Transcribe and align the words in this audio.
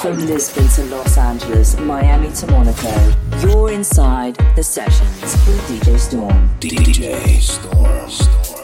From 0.00 0.16
Lisbon 0.16 0.66
to 0.68 0.84
Los 0.84 1.18
Angeles, 1.18 1.78
Miami 1.78 2.32
to 2.32 2.46
Monaco, 2.46 3.12
you're 3.40 3.70
inside 3.70 4.34
the 4.56 4.62
sessions 4.62 5.20
with 5.46 5.60
DJ 5.68 5.98
Storm. 5.98 6.48
DJ 6.58 7.38
Storm. 7.38 8.59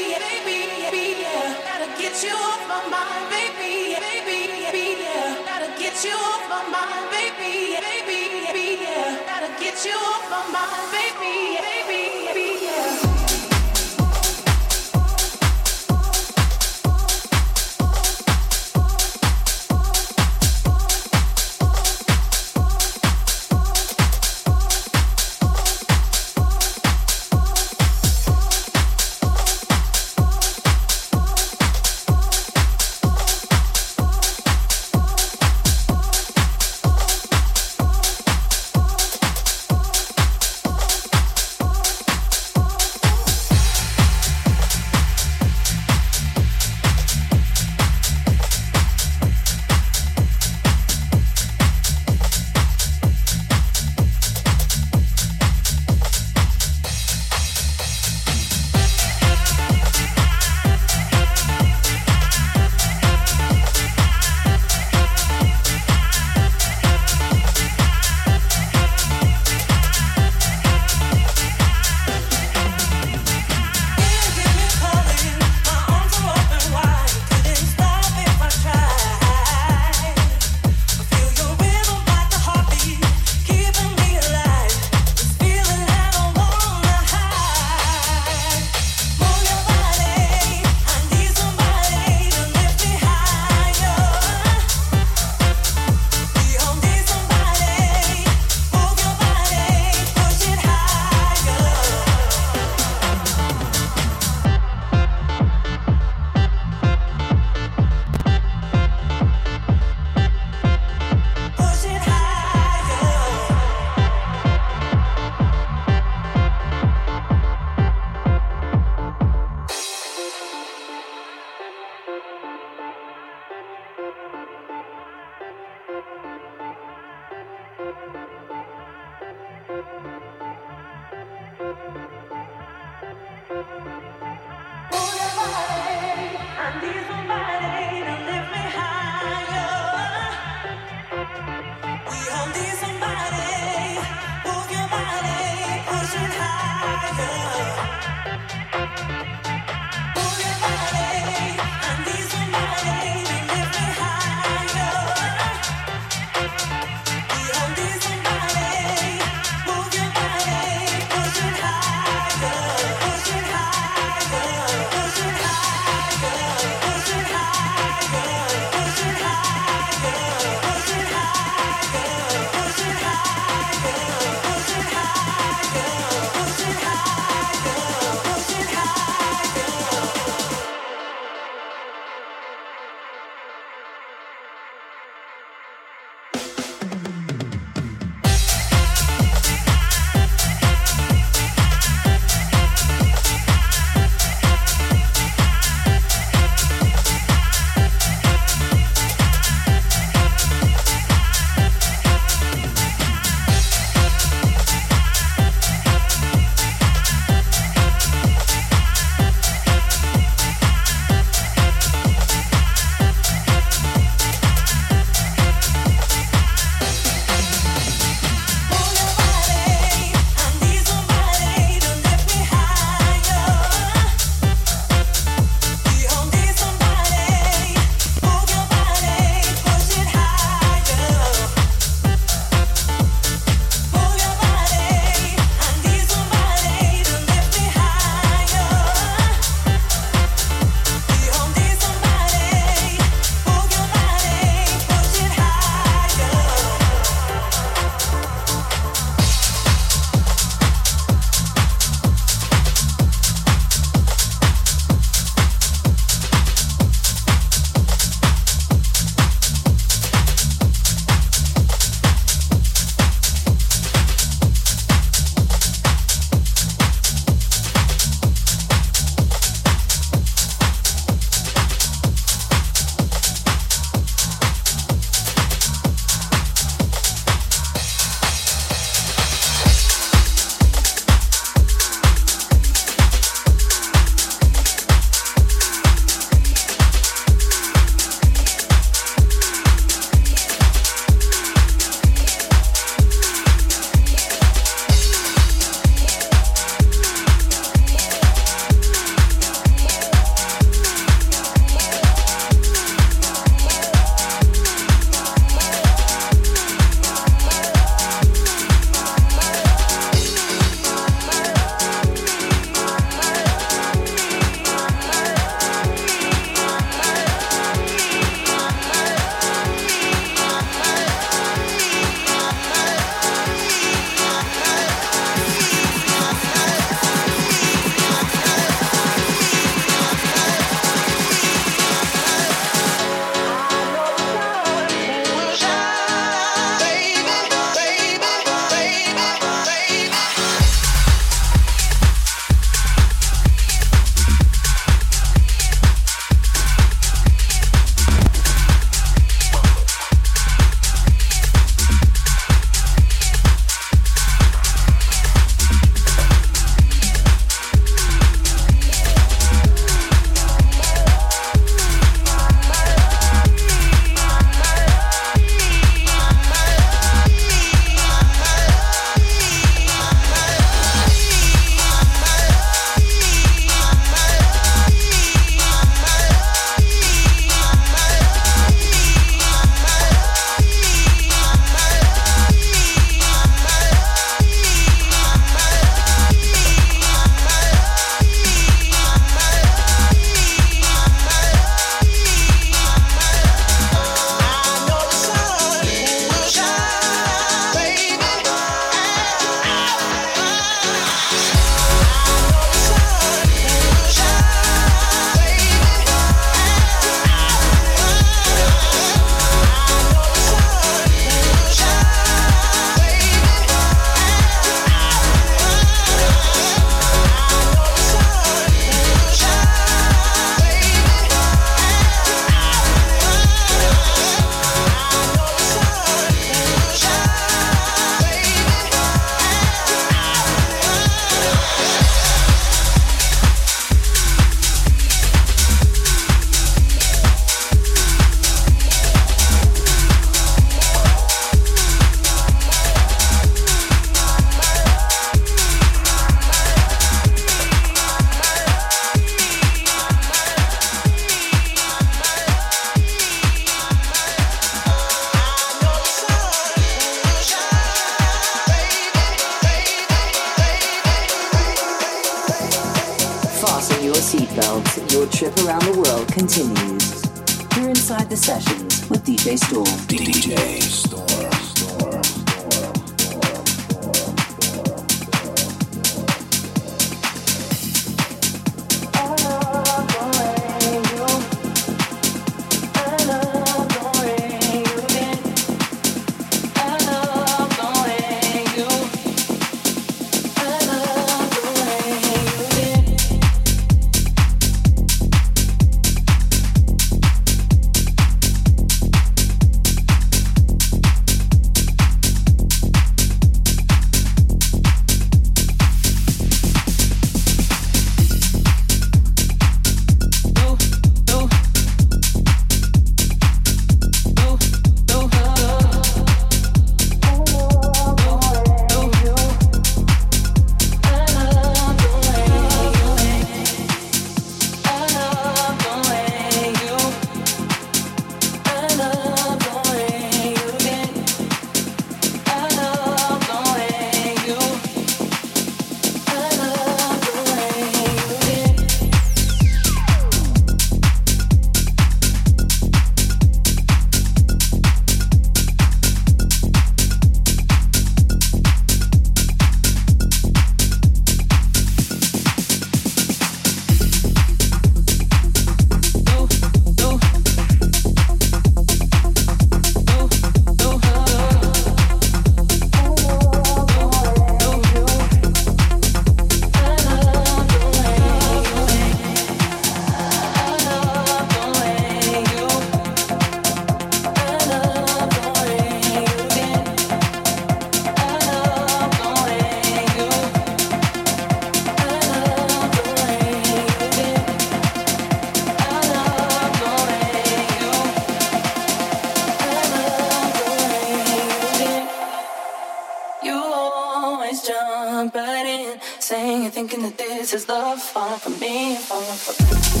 thinking 596.87 597.03
that 597.03 597.15
this 597.15 597.53
is 597.53 597.69
love, 597.69 598.01
falling 598.01 598.39
for 598.39 598.49
me, 598.49 598.95
falling 598.95 599.37
for 599.37 599.97
me. 599.97 600.00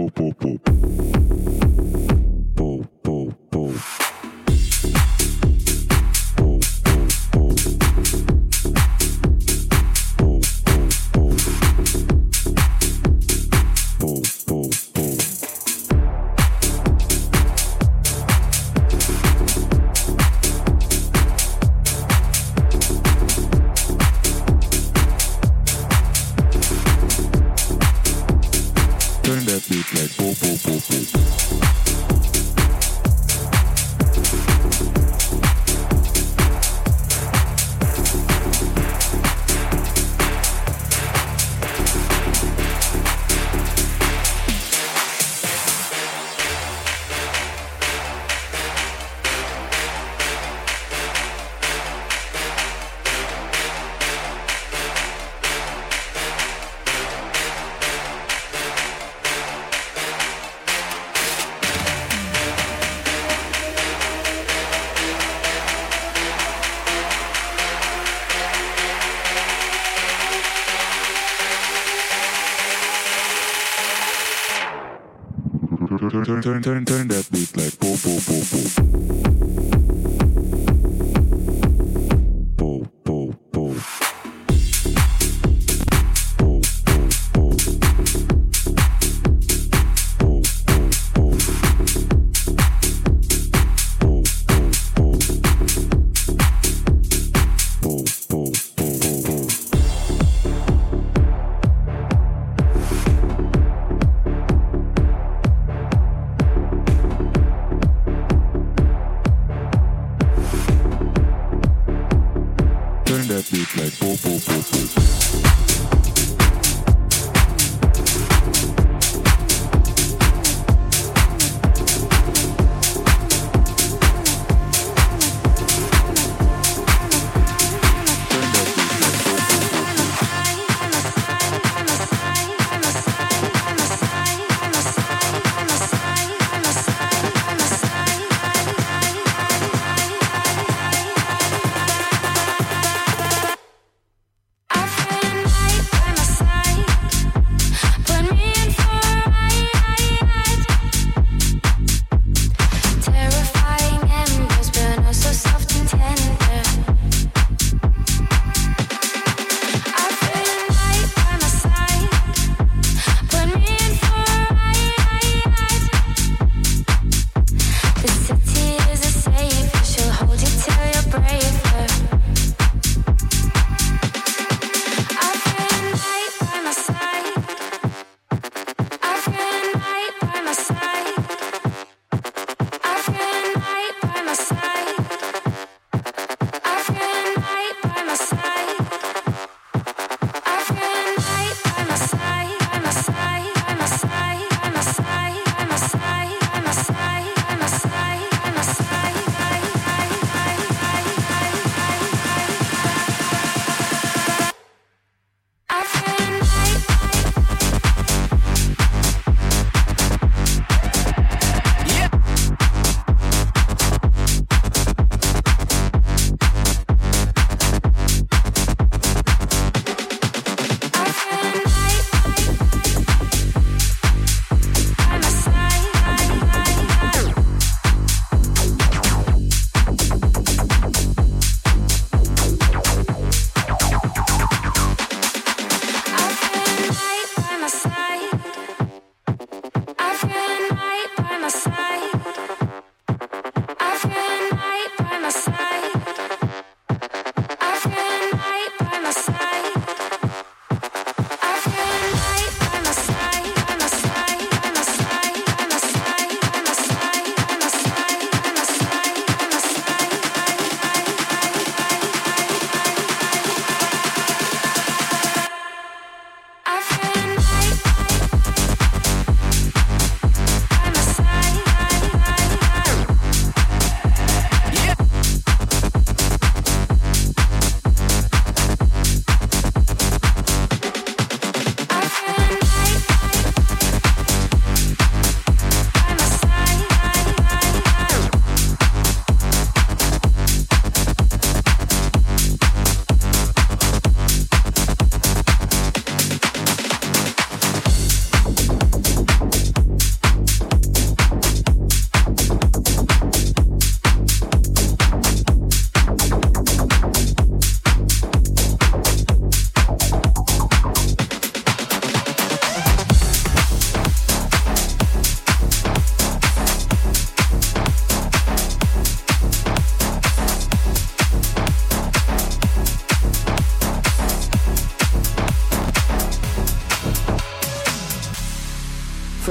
Like 0.00 0.14
po 0.14 0.32
po 0.32 1.69
Turn 76.42 76.62
turn 76.62 76.62
turn 76.62 76.79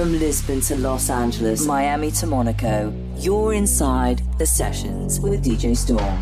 From 0.10 0.18
Lisbon 0.18 0.60
to 0.62 0.76
Los 0.78 1.12
Angeles, 1.12 1.68
Miami 1.68 2.10
to 2.14 2.26
Monaco, 2.26 2.92
you're 3.18 3.54
inside 3.54 4.24
the 4.40 4.46
sessions 4.48 5.20
with 5.20 5.46
DJ 5.46 5.78
Storm. 5.78 6.18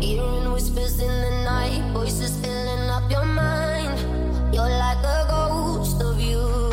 Hearing 0.00 0.50
whispers 0.50 0.98
in 0.98 1.20
the 1.20 1.44
night, 1.44 1.82
voices 1.92 2.34
filling 2.40 2.88
up 2.88 3.10
your 3.10 3.26
mind. 3.26 3.94
You're 4.54 4.70
like 4.70 5.04
a 5.04 5.26
ghost 5.28 6.00
of 6.00 6.18
you. 6.18 6.72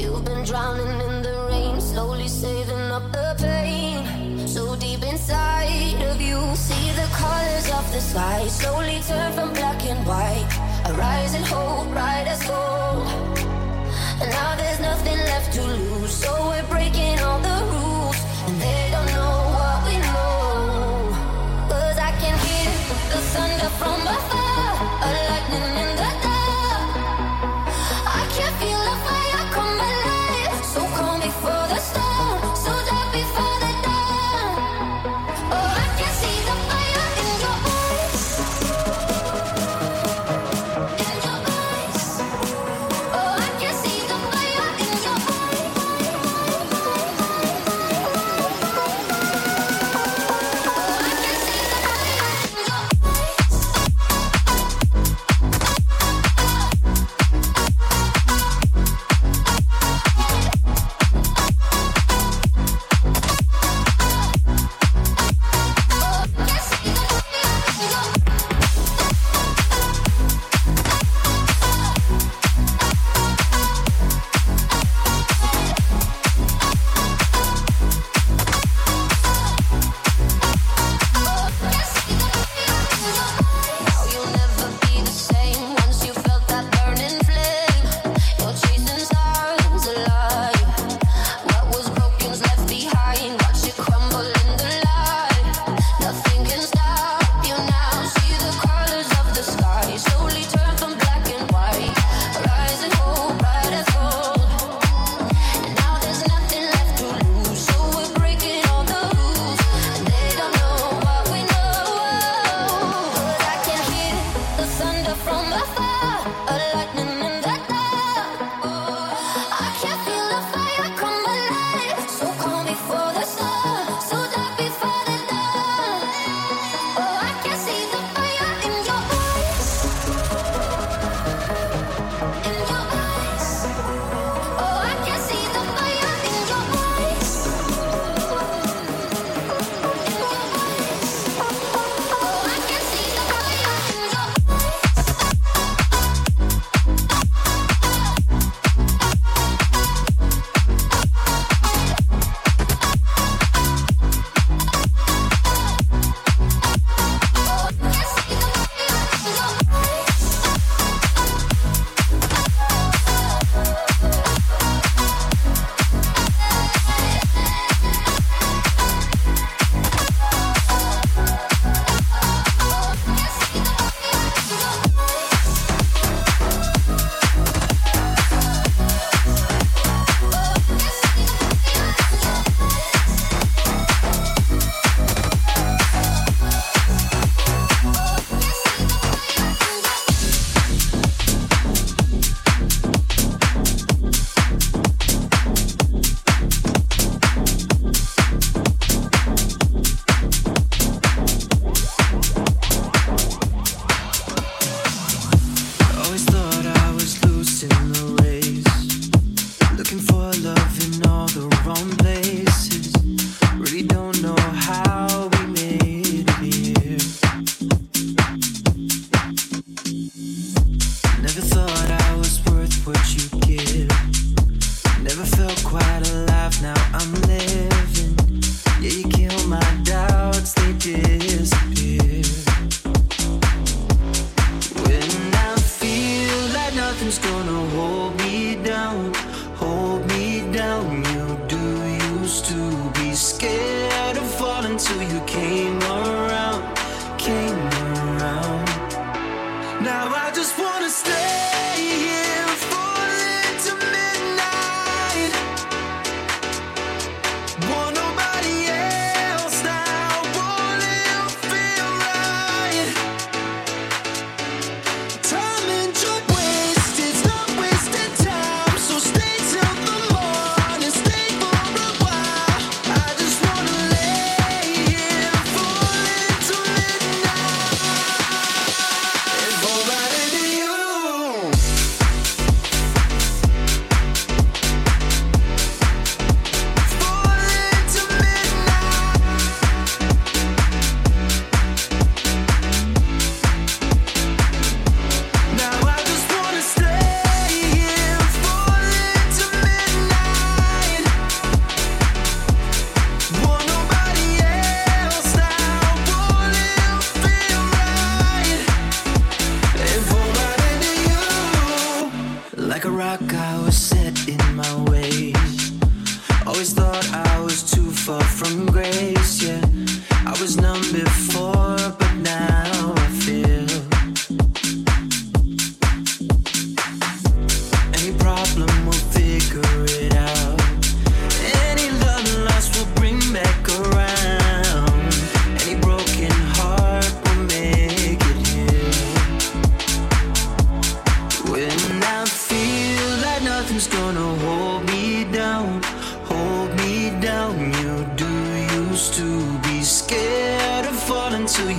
You've 0.00 0.24
been 0.24 0.44
drowning 0.44 1.00
in 1.00 1.22
the 1.24 1.48
rain, 1.50 1.80
slowly 1.80 2.28
saving 2.28 2.92
up 2.92 3.10
the 3.10 3.34
pain. 3.40 4.46
So 4.46 4.76
deep 4.76 5.02
inside 5.02 6.00
of 6.04 6.20
you, 6.20 6.38
see 6.54 6.92
the 6.92 7.08
colors 7.10 7.68
of 7.72 7.92
the 7.92 8.00
sky 8.00 8.46
slowly 8.46 9.00
turn 9.08 9.32
from 9.32 9.52
black 9.54 9.84
and 9.84 10.06
white. 10.06 10.48
A 10.84 10.92
rising 10.92 11.42
hope, 11.42 11.88
bright 11.88 12.28
as 12.28 12.46
gold. 12.46 12.77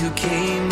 You 0.10 0.16
came 0.16 0.69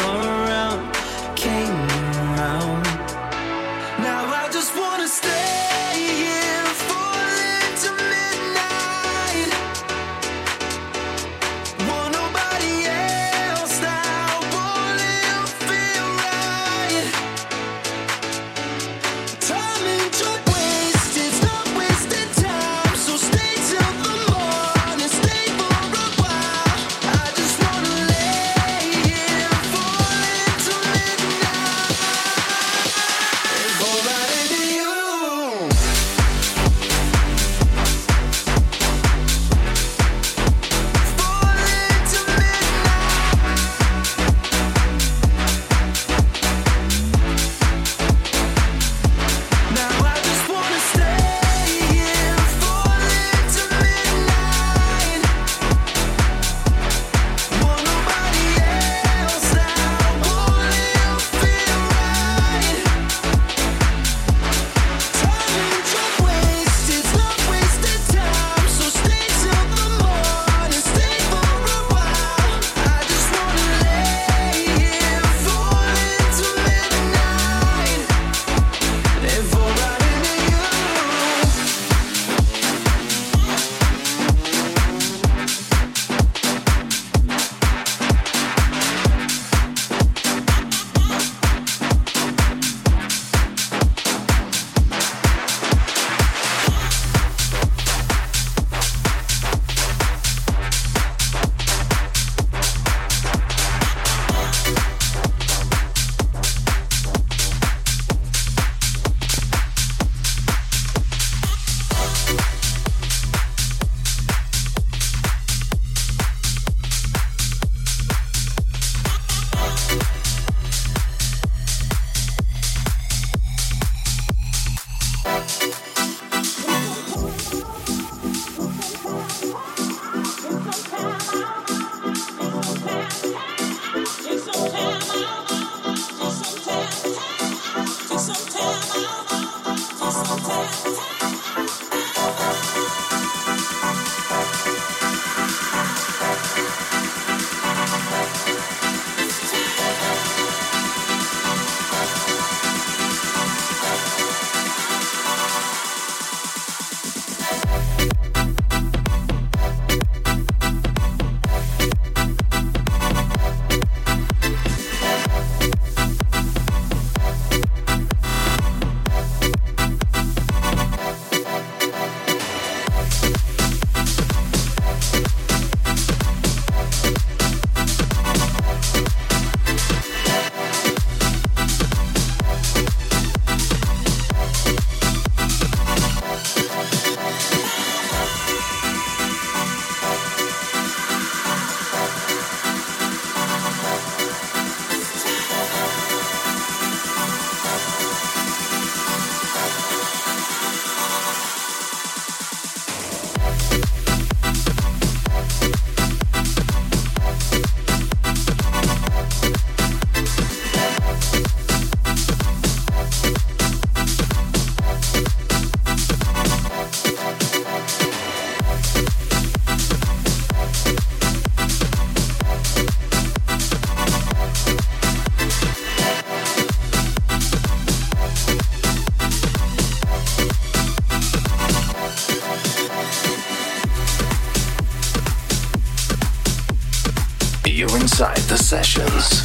sessions. 238.68 239.44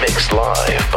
Mixed 0.00 0.32
live 0.32 0.87